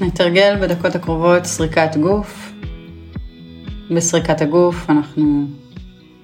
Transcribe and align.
נתרגל 0.00 0.58
בדקות 0.62 0.94
הקרובות 0.94 1.44
סריקת 1.44 1.96
גוף. 1.96 2.52
בסריקת 3.90 4.40
הגוף 4.40 4.90
אנחנו 4.90 5.46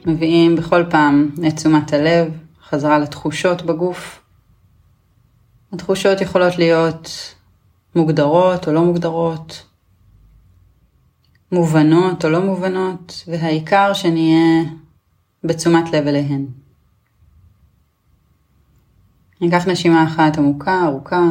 מביאים 0.06 0.56
בכל 0.56 0.84
פעם 0.90 1.30
את 1.48 1.56
תשומת 1.56 1.92
הלב 1.92 2.32
חזרה 2.62 2.98
לתחושות 2.98 3.62
בגוף. 3.62 4.22
התחושות 5.72 6.20
יכולות 6.20 6.58
להיות 6.58 7.34
מוגדרות 7.94 8.68
או 8.68 8.72
לא 8.72 8.84
מוגדרות, 8.84 9.66
מובנות 11.52 12.24
או 12.24 12.30
לא 12.30 12.40
מובנות, 12.40 13.24
והעיקר 13.28 13.92
שנהיה 13.92 14.64
בתשומת 15.44 15.92
לב 15.92 16.06
אליהן. 16.06 16.46
ניקח 19.40 19.68
נשימה 19.68 20.04
אחת 20.04 20.38
עמוקה, 20.38 20.84
ארוכה. 20.84 21.22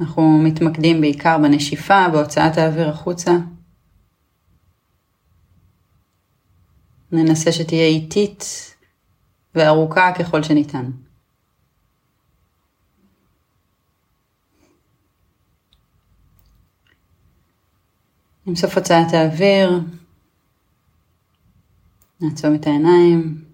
אנחנו 0.00 0.38
מתמקדים 0.44 1.00
בעיקר 1.00 1.38
בנשיפה, 1.38 2.08
בהוצאת 2.12 2.58
האוויר 2.58 2.88
החוצה. 2.88 3.32
ננסה 7.12 7.52
שתהיה 7.52 7.86
איטית 7.86 8.44
וארוכה 9.54 10.12
ככל 10.18 10.42
שניתן. 10.42 10.90
עם 18.46 18.56
סוף 18.56 18.76
הוצאת 18.78 19.12
האוויר, 19.12 19.80
נעצום 22.20 22.54
את 22.54 22.66
העיניים. 22.66 23.44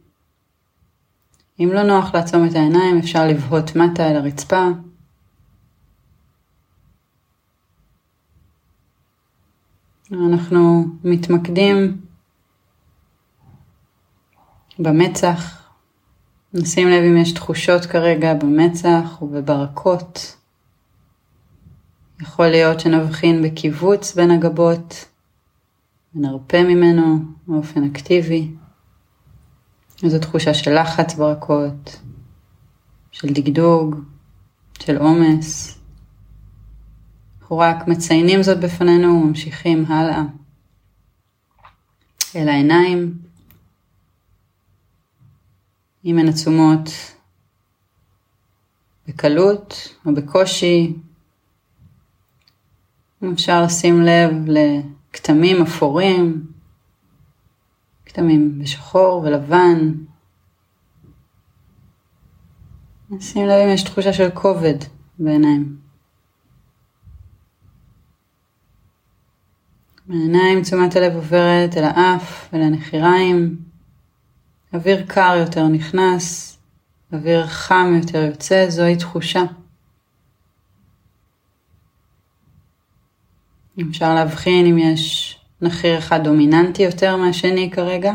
אם 1.61 1.71
לא 1.73 1.83
נוח 1.83 2.15
לעצום 2.15 2.47
את 2.47 2.55
העיניים, 2.55 2.99
אפשר 2.99 3.27
לבהות 3.27 3.77
מטה 3.77 4.11
אל 4.11 4.17
הרצפה. 4.17 4.69
אנחנו 10.13 10.85
מתמקדים 11.05 12.01
במצח. 14.79 15.69
נשים 16.55 16.89
לב 16.89 17.03
אם 17.05 17.17
יש 17.17 17.33
תחושות 17.33 17.87
כרגע 17.87 18.35
במצח 18.35 19.23
ובברקות. 19.23 20.37
יכול 22.21 22.47
להיות 22.47 22.81
שנבחין 22.81 23.43
בקיבוץ 23.43 24.15
בין 24.15 24.31
הגבות 24.31 25.05
ונרפה 26.15 26.63
ממנו 26.63 27.19
באופן 27.47 27.85
אקטיבי. 27.85 28.51
איזו 30.03 30.19
תחושה 30.19 30.55
של 30.55 30.81
לחץ 30.81 31.15
ברקות, 31.15 32.01
של 33.11 33.29
דגדוג, 33.29 33.97
של 34.79 34.97
עומס. 34.97 35.79
אנחנו 37.53 37.65
רק 37.65 37.89
מציינים 37.89 38.43
זאת 38.43 38.61
בפנינו 38.61 39.09
וממשיכים 39.09 39.85
הלאה. 39.85 40.23
אל 42.37 42.49
העיניים, 42.49 43.19
אם 46.05 46.19
הן 46.19 46.29
עצומות 46.29 46.91
בקלות 49.09 49.97
או 50.07 50.15
בקושי, 50.15 50.97
אפשר 53.33 53.63
לשים 53.63 54.03
לב 54.03 54.31
לכתמים 54.47 55.63
אפורים, 55.63 56.47
כתמים 58.07 58.59
בשחור 58.59 59.23
ולבן. 59.25 59.93
נשים 63.11 63.47
לב 63.47 63.67
אם 63.67 63.75
יש 63.75 63.83
תחושה 63.83 64.13
של 64.13 64.31
כובד 64.31 64.77
בעיניים. 65.19 65.82
בעיניים 70.13 70.63
תשומת 70.63 70.97
הלב 70.97 71.15
עוברת 71.15 71.77
אל 71.77 71.85
האף 71.85 72.49
ואל 72.53 72.63
הנחיריים. 72.63 73.57
אוויר 74.75 75.05
קר 75.07 75.35
יותר 75.39 75.69
נכנס, 75.69 76.59
אוויר 77.13 77.47
חם 77.47 77.93
יותר 78.03 78.19
יוצא, 78.19 78.69
זוהי 78.69 78.97
תחושה. 78.97 79.43
אפשר 83.91 84.15
להבחין 84.15 84.67
אם 84.67 84.79
יש 84.79 85.39
נחיר 85.63 85.99
אחד 85.99 86.25
דומיננטי 86.25 86.83
יותר 86.83 87.17
מהשני 87.17 87.71
כרגע. 87.71 88.13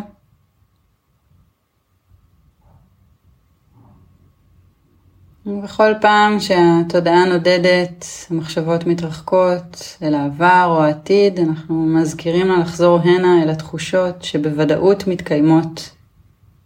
ובכל 5.48 5.92
פעם 6.02 6.40
שהתודעה 6.40 7.26
נודדת, 7.26 8.06
המחשבות 8.30 8.86
מתרחקות 8.86 9.98
אל 10.02 10.14
העבר 10.14 10.66
או 10.68 10.84
העתיד, 10.84 11.40
אנחנו 11.40 11.86
מזכירים 11.86 12.48
לה 12.48 12.60
לחזור 12.60 13.00
הנה 13.00 13.44
אל 13.44 13.50
התחושות 13.50 14.24
שבוודאות 14.24 15.08
מתקיימות 15.08 15.96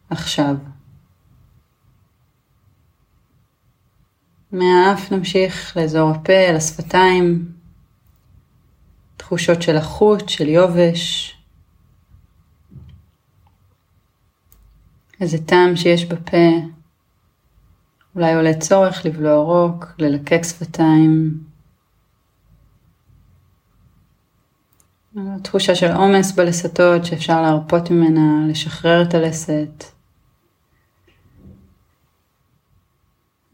עכשיו. 0.09 0.55
מהאף 4.51 5.11
נמשיך 5.11 5.77
לאזור 5.77 6.09
הפה, 6.09 6.33
אל 6.33 6.55
השפתיים, 6.55 7.51
תחושות 9.17 9.61
של 9.61 9.77
החוט, 9.77 10.29
של 10.29 10.49
יובש, 10.49 11.35
איזה 15.21 15.45
טעם 15.45 15.75
שיש 15.75 16.05
בפה, 16.05 16.80
אולי 18.15 18.33
עולה 18.33 18.53
צורך 18.59 19.05
לבלוע 19.05 19.35
רוק, 19.35 19.85
ללקק 19.99 20.41
שפתיים. 20.43 21.43
תחושה 25.43 25.75
של 25.75 25.91
עומס 25.91 26.31
בלסתות 26.31 27.05
שאפשר 27.05 27.41
להרפות 27.41 27.91
ממנה, 27.91 28.47
לשחרר 28.47 29.01
את 29.01 29.13
הלסת. 29.13 29.83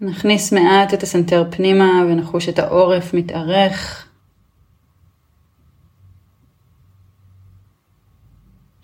נכניס 0.02 0.54
מעט 0.54 0.94
את 0.94 1.04
הסנטר 1.04 1.48
פנימה 1.52 2.04
ונחוש 2.10 2.50
את 2.50 2.60
העורף 2.60 3.14
מתארך. 3.14 4.08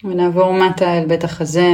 ונעבור 0.03 0.53
מטה 0.53 0.97
אל 0.97 1.05
בית 1.07 1.23
החזה, 1.23 1.69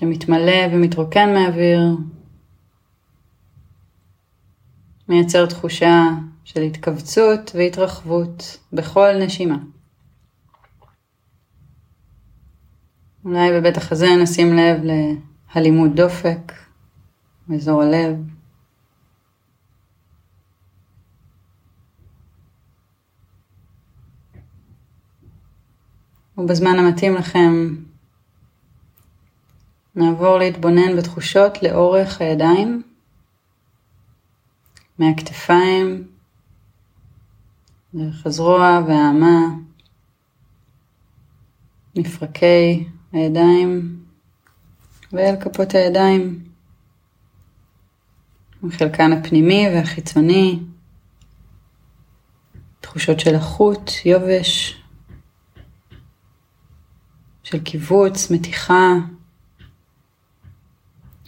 שמתמלא 0.00 0.66
ומתרוקן 0.72 1.34
מאוויר, 1.34 1.80
מייצר 5.08 5.46
תחושה 5.46 6.08
של 6.44 6.62
התכווצות 6.62 7.50
והתרחבות 7.54 8.58
בכל 8.72 9.24
נשימה. 9.24 9.58
אולי 13.24 13.52
בבית 13.52 13.76
החזה 13.76 14.06
נשים 14.22 14.56
לב 14.56 14.80
להלימות 15.54 15.94
דופק 15.94 16.52
באזור 17.48 17.82
הלב. 17.82 18.16
ובזמן 26.38 26.78
המתאים 26.78 27.14
לכם 27.14 27.74
נעבור 29.94 30.38
להתבונן 30.38 30.96
בתחושות 30.96 31.62
לאורך 31.62 32.20
הידיים, 32.20 32.82
מהכתפיים, 34.98 36.08
דרך 37.94 38.26
הזרוע 38.26 38.80
והאמה, 38.86 39.40
מפרקי 41.96 42.88
הידיים 43.12 44.04
ואל 45.12 45.34
כפות 45.40 45.74
הידיים, 45.74 46.44
מחלקן 48.62 49.12
הפנימי 49.12 49.66
והחיצוני, 49.74 50.60
תחושות 52.80 53.20
של 53.20 53.34
החוט, 53.34 53.90
יובש, 54.04 54.82
של 57.42 57.60
קיבוץ, 57.64 58.30
מתיחה. 58.30 58.92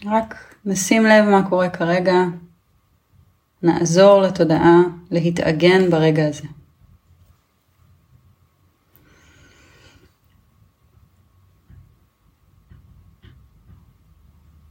רק 0.07 0.55
נשים 0.65 1.07
לב 1.07 1.25
מה 1.25 1.49
קורה 1.49 1.71
כרגע, 1.71 2.15
נעזור 3.63 4.23
לתודעה 4.23 4.81
להתאגן 5.11 5.91
ברגע 5.91 6.29
הזה. 6.29 6.49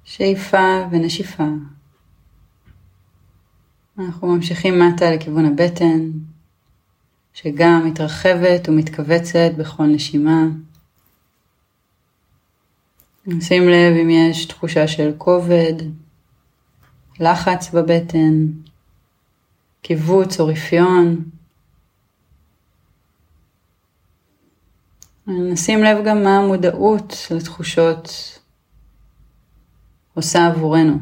שאיפה 0.04 0.88
ונשיפה. 0.92 1.48
אנחנו 4.00 4.36
ממשיכים 4.36 4.80
מטה 4.80 5.12
לכיוון 5.12 5.46
הבטן, 5.46 6.12
שגם 7.34 7.82
מתרחבת 7.86 8.70
ומתכווצת 8.70 9.52
בכל 9.58 9.86
נשימה. 9.86 10.44
נשים 13.26 13.70
לב 13.70 13.96
אם 14.02 14.10
יש 14.10 14.46
תחושה 14.46 14.88
של 14.88 15.12
כובד, 15.18 15.74
לחץ 17.20 17.70
בבטן, 17.74 18.46
קיבוץ 19.82 20.40
או 20.40 20.48
רפיון. 20.48 21.24
נשים 25.28 25.84
לב 25.84 26.06
גם 26.06 26.24
מה 26.24 26.38
המודעות 26.38 27.14
לתחושות 27.32 28.10
עושה 30.14 30.48
עבורנו. 30.48 30.98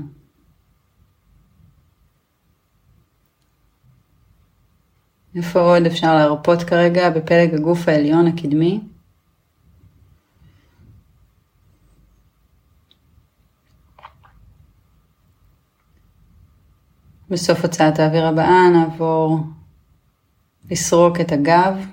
איפה 5.36 5.60
עוד 5.60 5.86
אפשר 5.86 6.16
להרפות 6.16 6.64
כרגע? 6.64 7.10
בפלג 7.10 7.54
הגוף 7.54 7.88
העליון 7.88 8.28
הקדמי. 8.28 8.82
בסוף 17.30 17.62
הוצאת 17.66 18.00
האוויר 18.00 18.26
הבאה 18.26 18.70
נעבור 18.70 19.40
לסרוק 20.72 21.20
את 21.22 21.32
הגב 21.32 21.86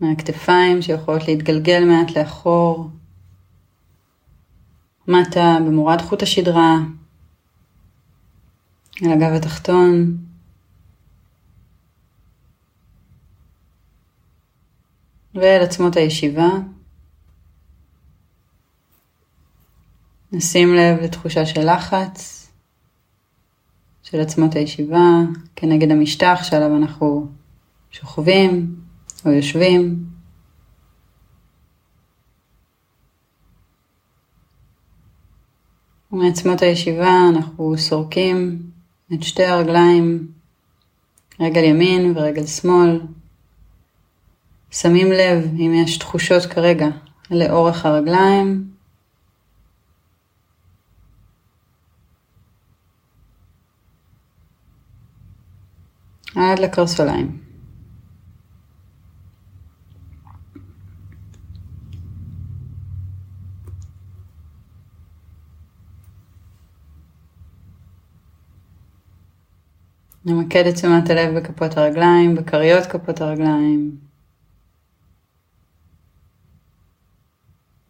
מהכתפיים 0.00 0.82
שיכולות 0.82 1.28
להתגלגל 1.28 1.84
מעט 1.84 2.16
לאחור, 2.16 2.90
מטה 5.08 5.58
במורד 5.66 6.00
חוט 6.00 6.22
השדרה, 6.22 6.76
אל 9.02 9.12
הגב 9.12 9.32
התחתון. 9.32 10.16
ואל 15.34 15.62
עצמות 15.62 15.96
הישיבה. 15.96 16.48
נשים 20.32 20.74
לב 20.74 21.00
לתחושה 21.02 21.46
של 21.46 21.74
לחץ, 21.74 22.45
של 24.10 24.20
עצמות 24.20 24.54
הישיבה 24.54 25.20
כנגד 25.56 25.90
המשטח 25.90 26.40
שעליו 26.42 26.76
אנחנו 26.76 27.26
שוכבים 27.90 28.74
או 29.24 29.30
יושבים. 29.30 30.04
ומעצמות 36.12 36.62
הישיבה 36.62 37.28
אנחנו 37.28 37.78
סורקים 37.78 38.62
את 39.14 39.22
שתי 39.22 39.44
הרגליים, 39.44 40.28
רגל 41.40 41.64
ימין 41.64 42.12
ורגל 42.16 42.46
שמאל. 42.46 43.00
שמים 44.70 45.12
לב 45.12 45.44
אם 45.58 45.72
יש 45.84 45.98
תחושות 45.98 46.46
כרגע 46.46 46.88
לאורך 47.30 47.86
הרגליים 47.86 48.75
עד 56.36 56.58
לקרסוליים. 56.58 57.42
נמקד 70.24 70.66
את 70.66 70.74
תשומת 70.74 71.10
הלב 71.10 71.36
בכפות 71.36 71.76
הרגליים, 71.76 72.34
בכריות 72.34 72.86
כפות 72.86 73.20
הרגליים. 73.20 73.96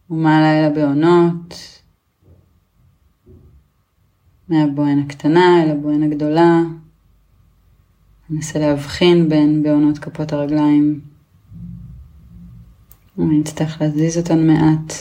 ומעלה 0.09 0.59
אל 0.59 0.71
הבעונות, 0.71 1.53
מהבוהן 4.49 4.99
הקטנה 4.99 5.63
אל 5.63 5.71
הבוהן 5.71 6.03
הגדולה. 6.03 6.61
ננסה 8.29 8.59
להבחין 8.59 9.29
בין 9.29 9.63
בעונות 9.63 9.97
כפות 9.97 10.33
הרגליים. 10.33 11.01
אני 13.19 13.41
אצטרך 13.41 13.81
להזיז 13.81 14.17
אותן 14.17 14.47
מעט. 14.47 14.93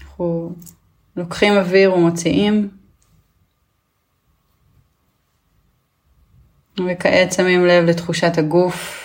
אנחנו 0.00 0.54
לוקחים 1.16 1.52
אוויר 1.52 1.94
ומוציאים. 1.94 2.68
וכעת 6.90 7.32
שמים 7.32 7.66
לב 7.66 7.84
לתחושת 7.84 8.38
הגוף 8.38 9.02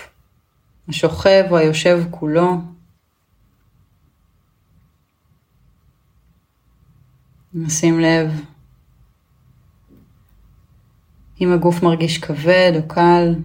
השוכב 0.87 1.43
או 1.51 1.57
היושב 1.57 2.03
כולו. 2.11 2.57
נשים 7.53 7.99
לב 7.99 8.31
אם 11.41 11.51
הגוף 11.53 11.83
מרגיש 11.83 12.17
כבד 12.17 12.71
או 12.75 12.87
קל, 12.87 13.35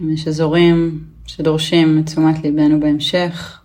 אם 0.00 0.10
יש 0.10 0.28
אזורים 0.28 1.04
שדורשים 1.26 1.98
את 1.98 2.06
תשומת 2.06 2.44
ליבנו 2.44 2.80
בהמשך. 2.80 3.60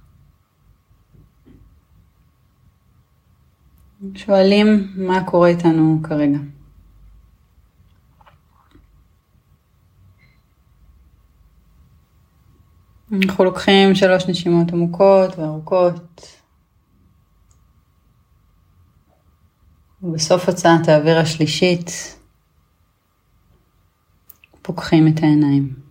שואלים 4.15 4.93
מה 4.95 5.23
קורה 5.23 5.47
איתנו 5.47 5.99
כרגע. 6.03 6.37
אנחנו 13.11 13.43
לוקחים 13.43 13.95
שלוש 13.95 14.27
נשימות 14.27 14.71
עמוקות 14.71 15.37
וארוכות. 15.37 16.38
ובסוף 20.03 20.49
הוצאת 20.49 20.87
האוויר 20.87 21.17
השלישית 21.19 21.91
פוקחים 24.61 25.07
את 25.07 25.23
העיניים. 25.23 25.88